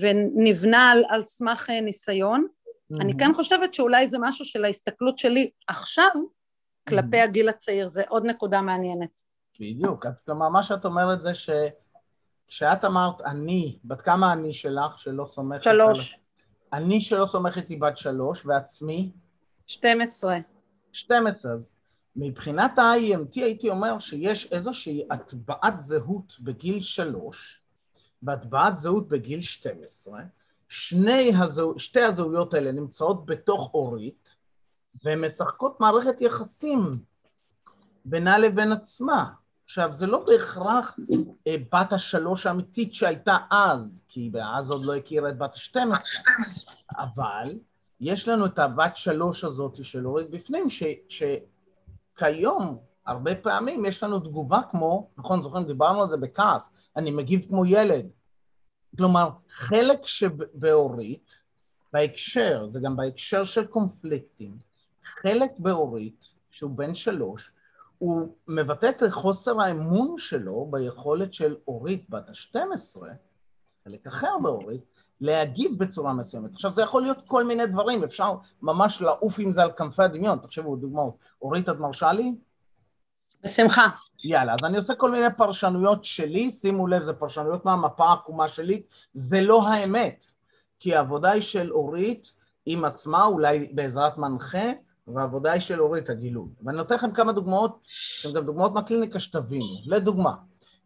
ונבנה 0.00 0.90
על, 0.90 1.04
על 1.08 1.24
סמך 1.24 1.70
אה, 1.70 1.80
ניסיון. 1.80 2.46
Mm-hmm. 2.46 3.00
אני 3.00 3.18
כן 3.18 3.32
חושבת 3.32 3.74
שאולי 3.74 4.08
זה 4.08 4.16
משהו 4.20 4.44
של 4.44 4.64
ההסתכלות 4.64 5.18
שלי 5.18 5.50
עכשיו 5.68 6.10
כלפי 6.88 7.20
mm-hmm. 7.20 7.24
הגיל 7.24 7.48
הצעיר, 7.48 7.88
זה 7.88 8.02
עוד 8.08 8.24
נקודה 8.24 8.60
מעניינת. 8.60 9.20
בדיוק, 9.60 10.06
כלומר 10.26 10.48
מה 10.48 10.62
שאת 10.62 10.84
אומרת 10.84 11.22
זה 11.22 11.30
שכשאת 11.34 12.84
אמרת 12.84 13.20
אני, 13.20 13.78
בת 13.84 14.00
כמה 14.00 14.32
אני 14.32 14.54
שלך 14.54 14.98
שלא 14.98 15.26
סומכת... 15.26 15.62
שלוש. 15.62 16.14
על... 16.14 16.80
אני 16.80 17.00
שלא 17.00 17.26
סומכת 17.26 17.68
היא 17.68 17.80
בת 17.80 17.96
שלוש, 17.96 18.46
ועצמי? 18.46 19.12
שתים 19.66 20.00
עשרה. 20.00 20.38
שתים 20.92 21.26
עשרה, 21.26 21.52
אז 21.52 21.76
מבחינת 22.16 22.78
ה-IMT 22.78 23.34
הייתי 23.34 23.68
אומר 23.68 23.98
שיש 23.98 24.52
איזושהי 24.52 25.06
הטבעת 25.10 25.80
זהות 25.80 26.36
בגיל 26.40 26.80
שלוש, 26.80 27.59
והטבעת 28.22 28.76
זהות 28.76 29.08
בגיל 29.08 29.40
12, 29.40 30.20
שני 30.68 31.32
הזהו, 31.38 31.78
שתי 31.78 32.00
הזהויות 32.00 32.54
האלה 32.54 32.72
נמצאות 32.72 33.26
בתוך 33.26 33.70
אורית 33.74 34.34
והן 35.04 35.24
משחקות 35.24 35.80
מערכת 35.80 36.20
יחסים 36.20 36.98
בינה 38.04 38.38
לבין 38.38 38.72
עצמה. 38.72 39.30
עכשיו, 39.64 39.92
זה 39.92 40.06
לא 40.06 40.24
בהכרח 40.26 40.98
אה, 41.46 41.56
בת 41.72 41.92
השלוש 41.92 42.46
האמיתית 42.46 42.94
שהייתה 42.94 43.36
אז, 43.50 44.02
כי 44.08 44.30
אז 44.56 44.70
עוד 44.70 44.84
לא 44.84 44.96
הכירה 44.96 45.28
את 45.28 45.38
בת 45.38 45.54
השתים 45.54 45.92
עשרה, 45.92 46.74
אבל 46.96 47.58
יש 48.00 48.28
לנו 48.28 48.46
את 48.46 48.58
הבת 48.58 48.96
שלוש 48.96 49.44
הזאת 49.44 49.84
של 49.84 50.06
אורית 50.06 50.30
בפנים, 50.30 50.70
ש, 50.70 50.82
שכיום, 51.08 52.78
הרבה 53.06 53.34
פעמים 53.34 53.84
יש 53.84 54.02
לנו 54.02 54.20
תגובה 54.20 54.60
כמו, 54.70 55.08
נכון, 55.18 55.42
זוכרים, 55.42 55.66
דיברנו 55.66 56.02
על 56.02 56.08
זה 56.08 56.16
בכעס, 56.16 56.70
אני 56.96 57.10
מגיב 57.10 57.46
כמו 57.48 57.66
ילד. 57.66 58.06
כלומר, 58.96 59.30
חלק 59.50 60.06
שבאורית, 60.06 61.34
בהקשר, 61.92 62.66
זה 62.70 62.80
גם 62.80 62.96
בהקשר 62.96 63.44
של 63.44 63.66
קונפליקטים, 63.66 64.58
חלק 65.04 65.50
באורית, 65.58 66.28
שהוא 66.50 66.70
בן 66.70 66.94
שלוש, 66.94 67.52
הוא 67.98 68.34
מבטא 68.48 68.90
את 68.90 69.02
חוסר 69.10 69.60
האמון 69.60 70.14
שלו 70.18 70.66
ביכולת 70.70 71.32
של 71.32 71.56
אורית 71.68 72.10
בת 72.10 72.28
ה-12, 72.28 73.02
חלק 73.84 74.06
אחר 74.06 74.38
באורית, 74.42 74.84
להגיב 75.20 75.78
בצורה 75.78 76.14
מסוימת. 76.14 76.52
עכשיו, 76.54 76.72
זה 76.72 76.82
יכול 76.82 77.02
להיות 77.02 77.22
כל 77.26 77.44
מיני 77.44 77.66
דברים, 77.66 78.04
אפשר 78.04 78.34
ממש 78.62 79.02
לעוף 79.02 79.38
עם 79.38 79.52
זה 79.52 79.62
על 79.62 79.72
כנפי 79.72 80.02
הדמיון. 80.02 80.38
תחשבו, 80.38 80.76
דוגמאות. 80.76 81.14
אורית, 81.42 81.68
את 81.68 81.76
מרשה 81.76 82.12
לי? 82.12 82.34
בשמחה. 83.44 83.88
יאללה, 84.24 84.52
אז 84.52 84.64
אני 84.64 84.76
עושה 84.76 84.94
כל 84.94 85.10
מיני 85.10 85.26
פרשנויות 85.36 86.04
שלי, 86.04 86.50
שימו 86.50 86.86
לב, 86.86 87.02
זה 87.02 87.12
פרשנויות 87.12 87.64
מהמפה 87.64 88.04
העקומה 88.04 88.48
שלי, 88.48 88.82
זה 89.12 89.40
לא 89.40 89.68
האמת, 89.68 90.24
כי 90.80 90.94
העבודה 90.94 91.30
היא 91.30 91.42
של 91.42 91.72
אורית 91.72 92.32
עם 92.66 92.84
עצמה, 92.84 93.24
אולי 93.24 93.68
בעזרת 93.72 94.18
מנחה, 94.18 94.64
והעבודה 95.06 95.52
היא 95.52 95.60
של 95.60 95.80
אורית, 95.80 96.10
הגילוי. 96.10 96.48
ואני 96.62 96.76
נותן 96.76 96.94
לכם 96.94 97.12
כמה 97.12 97.32
דוגמאות, 97.32 97.78
שהן 97.84 98.32
גם 98.32 98.46
דוגמאות 98.46 98.72
מהקליניקה 98.72 99.20
שתבינו. 99.20 99.64
לדוגמה, 99.86 100.34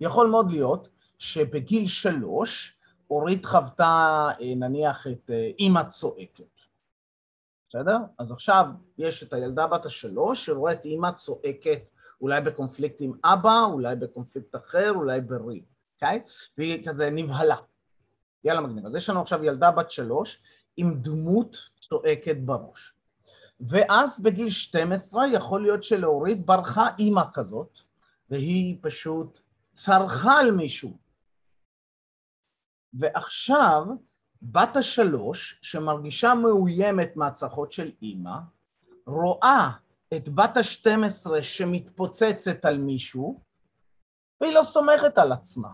יכול 0.00 0.26
מאוד 0.26 0.50
להיות 0.50 0.88
שבגיל 1.18 1.87
שלוש, 1.87 2.76
אורית 3.11 3.46
חוותה 3.46 4.28
אה, 4.40 4.54
נניח 4.56 5.06
את 5.06 5.30
אה, 5.30 5.50
אימא 5.58 5.82
צועקת, 5.82 6.61
בסדר? 7.68 7.99
אז 8.18 8.32
עכשיו 8.32 8.66
יש 8.99 9.23
את 9.23 9.32
הילדה 9.32 9.66
בת 9.66 9.87
השלוש 9.87 10.46
שרואה 10.46 10.73
את 10.73 10.84
אימא 10.84 11.11
צועקת 11.11 11.78
אולי 12.21 12.40
בקונפליקט 12.40 12.97
עם 13.00 13.12
אבא, 13.25 13.61
אולי 13.64 13.97
בקונפליקט 13.97 14.56
אחר, 14.56 14.90
אולי 14.90 15.21
בריב, 15.21 15.64
אוקיי? 15.94 16.23
והיא 16.59 16.88
כזה 16.88 17.11
נבהלה. 17.11 17.56
יאללה 18.44 18.61
מגניב. 18.61 18.87
אז 18.87 18.94
יש 18.94 19.11
לנו 19.11 19.21
עכשיו 19.21 19.44
ילדה 19.44 19.71
בת 19.71 19.90
שלוש 19.90 20.42
עם 20.76 20.94
דמות 21.00 21.71
צועקת 21.80 22.37
בראש. 22.37 22.94
ואז 23.61 24.21
בגיל 24.21 24.50
12 24.50 25.26
יכול 25.33 25.62
להיות 25.62 25.85
שלאורית 25.85 26.47
ברחה 26.47 26.88
אימא 26.99 27.23
כזאת, 27.33 27.78
והיא 28.30 28.78
פשוט 28.80 29.40
צרחה 29.75 30.40
על 30.40 30.50
מישהו. 30.50 30.97
ועכשיו, 32.94 33.85
בת 34.42 34.76
השלוש, 34.76 35.59
שמרגישה 35.62 36.35
מאוימת 36.35 37.16
מהצרחות 37.16 37.73
של 37.73 37.90
אימא, 38.02 38.37
רואה 39.06 39.71
את 40.16 40.28
בת 40.28 40.56
השתים 40.56 41.04
עשרה 41.04 41.42
שמתפוצצת 41.42 42.64
על 42.64 42.78
מישהו, 42.78 43.40
והיא 44.40 44.54
לא 44.54 44.64
סומכת 44.64 45.18
על 45.18 45.33
עצמה. 45.33 45.68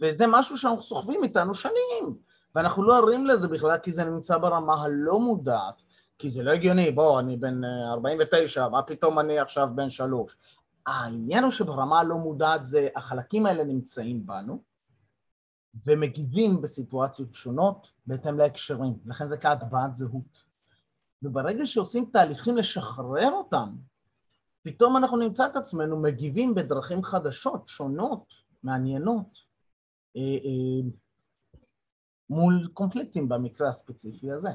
וזה 0.00 0.24
משהו 0.28 0.58
שאנחנו 0.58 0.82
סוחבים 0.82 1.24
איתנו 1.24 1.54
שנים, 1.54 2.16
ואנחנו 2.54 2.82
לא 2.82 2.96
ערים 2.96 3.26
לזה 3.26 3.48
בכלל 3.48 3.78
כי 3.78 3.92
זה 3.92 4.04
נמצא 4.04 4.38
ברמה 4.38 4.82
הלא 4.82 5.20
מודעת, 5.20 5.82
כי 6.18 6.30
זה 6.30 6.42
לא 6.42 6.50
הגיוני, 6.50 6.90
בוא, 6.90 7.20
אני 7.20 7.36
בן 7.36 7.64
49, 7.64 8.62
אה, 8.62 8.68
מה 8.68 8.82
פתאום 8.82 9.18
אני 9.18 9.38
עכשיו 9.38 9.68
בן 9.74 9.90
שלוש? 9.90 10.36
העניין 10.86 11.44
הוא 11.44 11.52
שברמה 11.52 12.00
הלא 12.00 12.16
מודעת 12.16 12.66
זה, 12.66 12.88
החלקים 12.96 13.46
האלה 13.46 13.64
נמצאים 13.64 14.26
בנו, 14.26 14.62
ומגיבים 15.86 16.62
בסיטואציות 16.62 17.34
שונות 17.34 17.92
בהתאם 18.06 18.38
להקשרים, 18.38 18.94
לכן 19.06 19.28
זה 19.28 19.36
כהטבעת 19.36 19.96
זהות. 19.96 20.42
וברגע 21.22 21.66
שעושים 21.66 22.04
תהליכים 22.12 22.56
לשחרר 22.56 23.30
אותם, 23.32 23.76
פתאום 24.62 24.96
אנחנו 24.96 25.16
נמצא 25.16 25.46
את 25.46 25.56
עצמנו 25.56 26.02
מגיבים 26.02 26.54
בדרכים 26.54 27.02
חדשות, 27.02 27.68
שונות, 27.68 28.34
מעניינות, 28.62 29.38
אה, 30.16 30.22
אה, 30.22 30.90
מול 32.30 32.68
קונפליקטים 32.74 33.28
במקרה 33.28 33.68
הספציפי 33.68 34.30
הזה. 34.30 34.50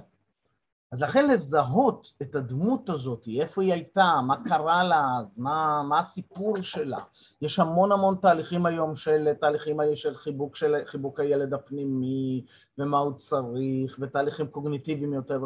אז 0.92 1.02
לכן 1.02 1.28
לזהות 1.28 2.14
את 2.22 2.36
הדמות 2.36 2.90
הזאת, 2.90 3.28
איפה 3.40 3.62
היא 3.62 3.74
הייתה, 3.74 4.20
מה 4.28 4.44
קרה 4.44 4.84
לה 4.84 5.10
אז, 5.20 5.40
מה, 5.40 5.84
מה 5.84 6.00
הסיפור 6.00 6.62
שלה. 6.62 7.00
יש 7.42 7.60
המון 7.60 7.92
המון 7.92 8.16
תהליכים 8.22 8.66
היום 8.66 8.96
של 8.96 9.34
תהליכים 9.42 9.78
של 9.96 10.16
חיבוק, 10.16 10.56
של 10.56 10.76
חיבוק 10.86 11.20
הילד 11.20 11.54
הפנימי, 11.54 12.46
ומה 12.78 12.98
הוא 13.00 13.14
צריך, 13.14 13.98
ותהליכים 14.02 14.48
קוגניטיביים 14.48 15.14
יותר, 15.14 15.42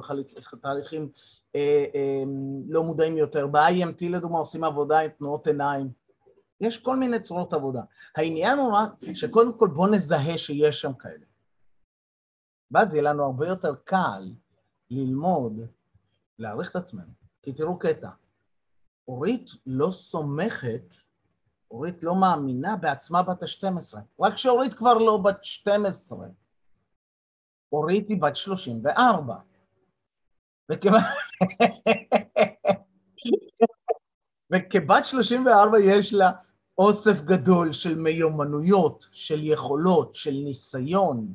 ותהליכים 0.53 1.09
אה, 1.55 1.85
אה, 1.95 2.23
לא 2.67 2.83
מודעים 2.83 3.17
יותר. 3.17 3.47
ב-IMT 3.47 4.05
לדוגמה 4.09 4.39
עושים 4.39 4.63
עבודה 4.63 4.99
עם 4.99 5.09
תנועות 5.09 5.47
עיניים. 5.47 5.89
יש 6.61 6.77
כל 6.77 6.97
מיני 6.97 7.19
צורות 7.19 7.53
עבודה. 7.53 7.81
העניין 8.15 8.59
הוא 8.59 8.73
רק 8.73 8.91
שקודם 9.13 9.57
כל 9.57 9.67
בואו 9.67 9.87
נזהה 9.87 10.37
שיש 10.37 10.81
שם 10.81 10.93
כאלה. 10.93 11.25
ואז 12.71 12.93
יהיה 12.93 13.03
לנו 13.03 13.23
הרבה 13.23 13.47
יותר 13.47 13.75
קל 13.83 14.31
ללמוד, 14.91 15.59
להעריך 16.39 16.71
את 16.71 16.75
עצמנו. 16.75 17.11
כי 17.43 17.53
תראו 17.53 17.79
קטע, 17.79 18.09
אורית 19.07 19.51
לא 19.65 19.91
סומכת, 19.91 20.83
אורית 21.71 22.03
לא 22.03 22.15
מאמינה 22.15 22.75
בעצמה 22.75 23.23
בת 23.23 23.43
ה-12. 23.43 23.97
רק 24.19 24.37
שאורית 24.37 24.73
כבר 24.73 24.93
לא 24.93 25.17
בת 25.17 25.43
12. 25.43 26.27
אורית 27.71 28.09
היא 28.09 28.21
בת 28.21 28.35
34. 28.35 29.35
וכיוון... 30.71 31.01
וכבת 34.53 35.05
34 35.05 35.79
יש 35.79 36.13
לה 36.13 36.31
אוסף 36.77 37.21
גדול 37.21 37.73
של 37.73 37.95
מיומנויות, 37.95 39.07
של 39.11 39.43
יכולות, 39.43 40.15
של 40.15 40.31
ניסיון, 40.31 41.33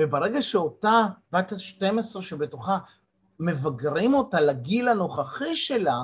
וברגע 0.00 0.42
שאותה 0.42 1.06
בת 1.32 1.52
ה-12 1.52 2.22
שבתוכה 2.22 2.78
מבגרים 3.40 4.14
אותה 4.14 4.40
לגיל 4.40 4.88
הנוכחי 4.88 5.56
שלה, 5.56 5.98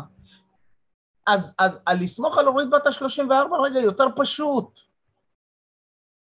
אז, 1.26 1.52
אז 1.58 1.78
על 1.86 1.98
לסמוך 2.00 2.38
על 2.38 2.48
אורית 2.48 2.70
בת 2.70 2.86
ה-34 2.86 3.54
רגע 3.64 3.80
יותר 3.80 4.04
פשוט. 4.16 4.78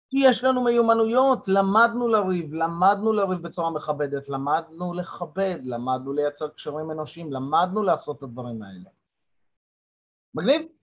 כי 0.10 0.20
יש 0.20 0.44
לנו 0.44 0.64
מיומנויות, 0.64 1.48
למדנו 1.48 2.08
לריב, 2.08 2.54
למדנו 2.54 3.14
לריב 3.14 3.42
בצורה 3.42 3.72
מכבדת, 3.72 4.30
למדנו 4.30 4.94
לכבד, 4.94 5.60
למדנו 5.64 6.14
לייצר 6.14 6.48
קשרים 6.48 6.92
אנושיים, 6.92 7.34
למדנו 7.34 7.84
לעשות 7.84 8.18
את 8.18 8.24
הדברים 8.24 8.64
האלה. 8.64 8.90
מגניב? 10.34 10.81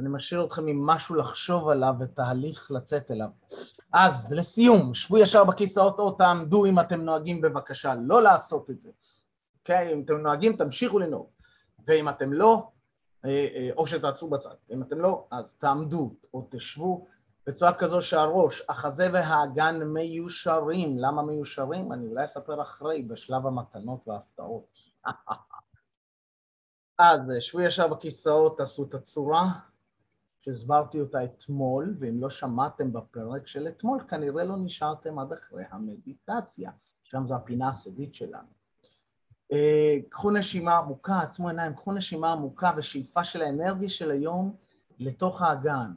אני 0.00 0.08
משאיר 0.08 0.44
אתכם 0.44 0.66
עם 0.66 0.86
משהו 0.86 1.14
לחשוב 1.14 1.68
עליו 1.68 1.94
ותהליך 2.00 2.70
לצאת 2.70 3.10
אליו. 3.10 3.28
אז 3.92 4.32
לסיום, 4.32 4.94
שבו 4.94 5.18
ישר 5.18 5.44
בכיסאות 5.44 5.98
או 5.98 6.10
תעמדו 6.10 6.66
אם 6.66 6.80
אתם 6.80 7.00
נוהגים 7.00 7.40
בבקשה 7.40 7.94
לא 7.94 8.22
לעשות 8.22 8.70
את 8.70 8.80
זה. 8.80 8.90
אוקיי? 9.58 9.92
אם 9.92 10.02
אתם 10.04 10.16
נוהגים 10.16 10.56
תמשיכו 10.56 10.98
לנהוג, 10.98 11.26
ואם 11.86 12.08
אתם 12.08 12.32
לא, 12.32 12.70
אה, 13.24 13.30
אה, 13.30 13.70
או 13.76 13.86
שתעצרו 13.86 14.30
בצד. 14.30 14.54
אם 14.72 14.82
אתם 14.82 15.00
לא, 15.00 15.26
אז 15.30 15.54
תעמדו 15.54 16.14
או 16.34 16.48
תשבו 16.50 17.06
בצורה 17.46 17.72
כזו 17.74 18.02
שהראש, 18.02 18.62
החזה 18.68 19.08
והאגן 19.12 19.82
מיושרים. 19.82 20.98
למה 20.98 21.22
מיושרים? 21.22 21.92
אני 21.92 22.06
אולי 22.06 22.24
אספר 22.24 22.62
אחרי, 22.62 23.02
בשלב 23.02 23.46
המתנות 23.46 24.08
וההפתעות. 24.08 24.64
אז 26.98 27.20
שבו 27.40 27.60
ישר 27.60 27.88
בכיסאות, 27.88 28.58
תעשו 28.58 28.84
את 28.84 28.94
הצורה. 28.94 29.44
שהסברתי 30.48 31.00
אותה 31.00 31.24
אתמול, 31.24 31.96
ואם 32.00 32.20
לא 32.20 32.30
שמעתם 32.30 32.92
בפרק 32.92 33.46
של 33.46 33.68
אתמול, 33.68 34.04
כנראה 34.08 34.44
לא 34.44 34.56
נשארתם 34.64 35.18
עד 35.18 35.32
אחרי 35.32 35.64
המדיטציה, 35.70 36.72
שם 37.02 37.26
זו 37.26 37.34
הפינה 37.34 37.68
הסודית 37.68 38.14
שלנו. 38.14 38.48
אה, 39.52 39.96
קחו 40.08 40.30
נשימה 40.30 40.78
עמוקה, 40.78 41.20
עצמו 41.20 41.48
עיניים, 41.48 41.74
קחו 41.74 41.92
נשימה 41.92 42.32
עמוקה 42.32 42.70
ושאיפה 42.76 43.24
של 43.24 43.42
האנרגיה 43.42 43.88
של 43.88 44.10
היום 44.10 44.56
לתוך 44.98 45.42
האגן. 45.42 45.92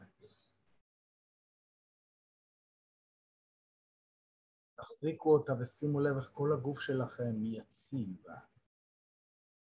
תחזיקו 4.76 5.34
אותה 5.34 5.54
ושימו 5.60 6.00
לב 6.00 6.18
איך 6.18 6.30
כל 6.34 6.54
הגוף 6.54 6.80
שלכם 6.80 7.46
יציב. 7.46 8.26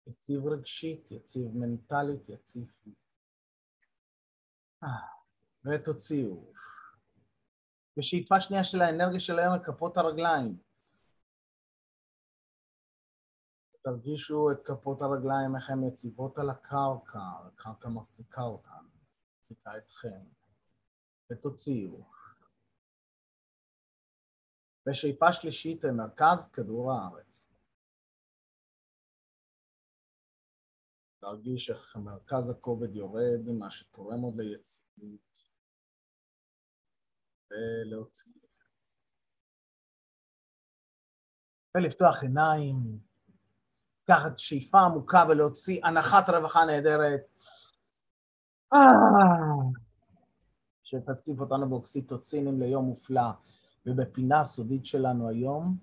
יציב 0.07 0.47
רגשית, 0.47 1.11
יציב 1.11 1.47
מנטלית, 1.55 2.29
יציב 2.29 2.73
פיזית. 2.83 3.06
ותוציאו. 5.65 6.53
ושאיפה 7.97 8.41
שנייה 8.41 8.63
של 8.63 8.81
האנרגיה 8.81 9.19
של 9.19 9.39
היום 9.39 9.53
על 9.53 9.63
כפות 9.63 9.97
הרגליים. 9.97 10.57
תרגישו 13.81 14.51
את 14.51 14.57
כפות 14.65 15.01
הרגליים, 15.01 15.55
איך 15.55 15.69
הן 15.69 15.83
יציבות 15.83 16.37
על 16.37 16.49
הקרקע, 16.49 17.19
הקרקע 17.47 17.89
מחזיקה 17.89 18.41
אותן, 18.41 18.85
מחזיקה 19.41 19.77
אתכם, 19.77 20.19
ותוציאו. 21.31 22.03
ושאיפה 24.89 25.33
שלישית 25.33 25.83
למרכז 25.83 26.49
כדור 26.53 26.93
הארץ. 26.93 27.46
להרגיש 31.23 31.69
איך 31.69 31.95
מרכז 31.95 32.49
הכובד 32.49 32.95
יורד, 32.95 33.49
מה 33.59 33.71
שתורם 33.71 34.21
עוד 34.21 34.41
ליציבות, 34.41 35.43
ולהוציא. 37.51 38.31
ולפתוח 41.77 42.23
עיניים, 42.23 42.99
לקחת 44.03 44.39
שאיפה 44.39 44.79
עמוקה 44.79 45.25
ולהוציא 45.29 45.85
הנחת 45.85 46.29
רווחה 46.29 46.65
נהדרת. 46.65 47.21
שתציף 50.83 51.39
אותנו 51.39 51.69
באוקסיטוצינים 51.69 52.59
ליום 52.59 52.85
מופלא, 52.85 53.29
ובפינה 53.85 54.39
הסודית 54.39 54.85
שלנו 54.85 55.29
היום, 55.29 55.77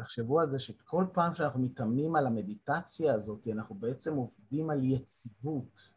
תחשבו 0.00 0.40
על 0.40 0.50
זה 0.50 0.58
שכל 0.58 1.04
פעם 1.12 1.34
שאנחנו 1.34 1.60
מתאמנים 1.60 2.16
על 2.16 2.26
המדיטציה 2.26 3.14
הזאת, 3.14 3.48
אנחנו 3.52 3.74
בעצם 3.74 4.14
עובדים 4.14 4.70
על 4.70 4.84
יציבות, 4.84 5.90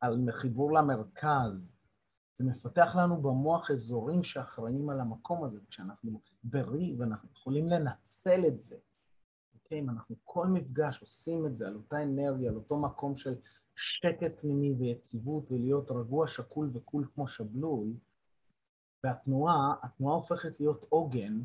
על 0.00 0.28
חיבור 0.30 0.72
למרכז. 0.72 1.86
זה 2.38 2.44
מפתח 2.44 2.96
לנו 2.98 3.22
במוח 3.22 3.70
אזורים 3.70 4.22
שאחראים 4.22 4.90
על 4.90 5.00
המקום 5.00 5.44
הזה, 5.44 5.58
כשאנחנו 5.70 6.20
ברי 6.44 6.96
ואנחנו 6.98 7.28
יכולים 7.32 7.66
לנצל 7.66 8.40
את 8.46 8.60
זה. 8.60 8.76
אוקיי, 9.54 9.78
אם 9.78 9.90
אנחנו 9.90 10.16
כל 10.24 10.46
מפגש 10.46 11.00
עושים 11.00 11.46
את 11.46 11.56
זה 11.56 11.66
על 11.66 11.74
אותה 11.74 12.02
אנרגיה, 12.02 12.50
על 12.50 12.56
אותו 12.56 12.78
מקום 12.78 13.16
של 13.16 13.34
שקט 13.76 14.40
פנימי 14.40 14.74
ויציבות 14.78 15.52
ולהיות 15.52 15.90
רגוע, 15.90 16.28
שקול 16.28 16.70
וקול 16.72 17.08
כמו 17.14 17.28
שבלול, 17.28 17.88
והתנועה, 19.04 19.74
התנועה 19.82 20.14
הופכת 20.14 20.60
להיות 20.60 20.84
עוגן 20.88 21.40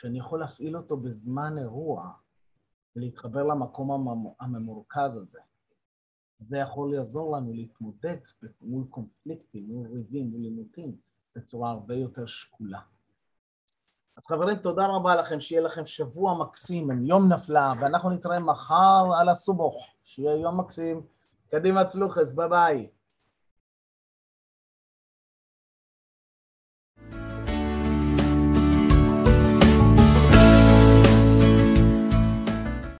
שאני 0.00 0.18
יכול 0.18 0.40
להפעיל 0.40 0.76
אותו 0.76 0.96
בזמן 0.96 1.58
אירוע 1.58 2.10
ולהתחבר 2.96 3.42
למקום 3.42 4.08
הממורכז 4.40 5.16
הזה. 5.16 5.38
זה 6.38 6.58
יכול 6.58 6.94
לעזור 6.94 7.36
לנו 7.36 7.52
להתמודד 7.52 8.16
מול 8.60 8.84
קונפליקטים, 8.90 9.66
מול 9.66 9.86
ריבים, 9.86 10.30
מול 10.30 10.44
עימותים, 10.44 10.96
בצורה 11.36 11.70
הרבה 11.70 11.94
יותר 11.94 12.26
שקולה. 12.26 12.80
אז 14.18 14.24
חברים, 14.28 14.56
תודה 14.56 14.86
רבה 14.86 15.16
לכם, 15.16 15.40
שיהיה 15.40 15.62
לכם 15.62 15.86
שבוע 15.86 16.38
מקסים, 16.38 17.06
יום 17.06 17.32
נפלא, 17.32 17.72
ואנחנו 17.80 18.10
נתראה 18.10 18.40
מחר 18.40 19.04
על 19.20 19.28
הסובוך, 19.28 19.86
שיהיה 20.04 20.36
יום 20.36 20.60
מקסים. 20.60 21.06
קדימה 21.50 21.84
צלוחס, 21.84 22.32
ביי 22.32 22.48
ביי. 22.48 22.88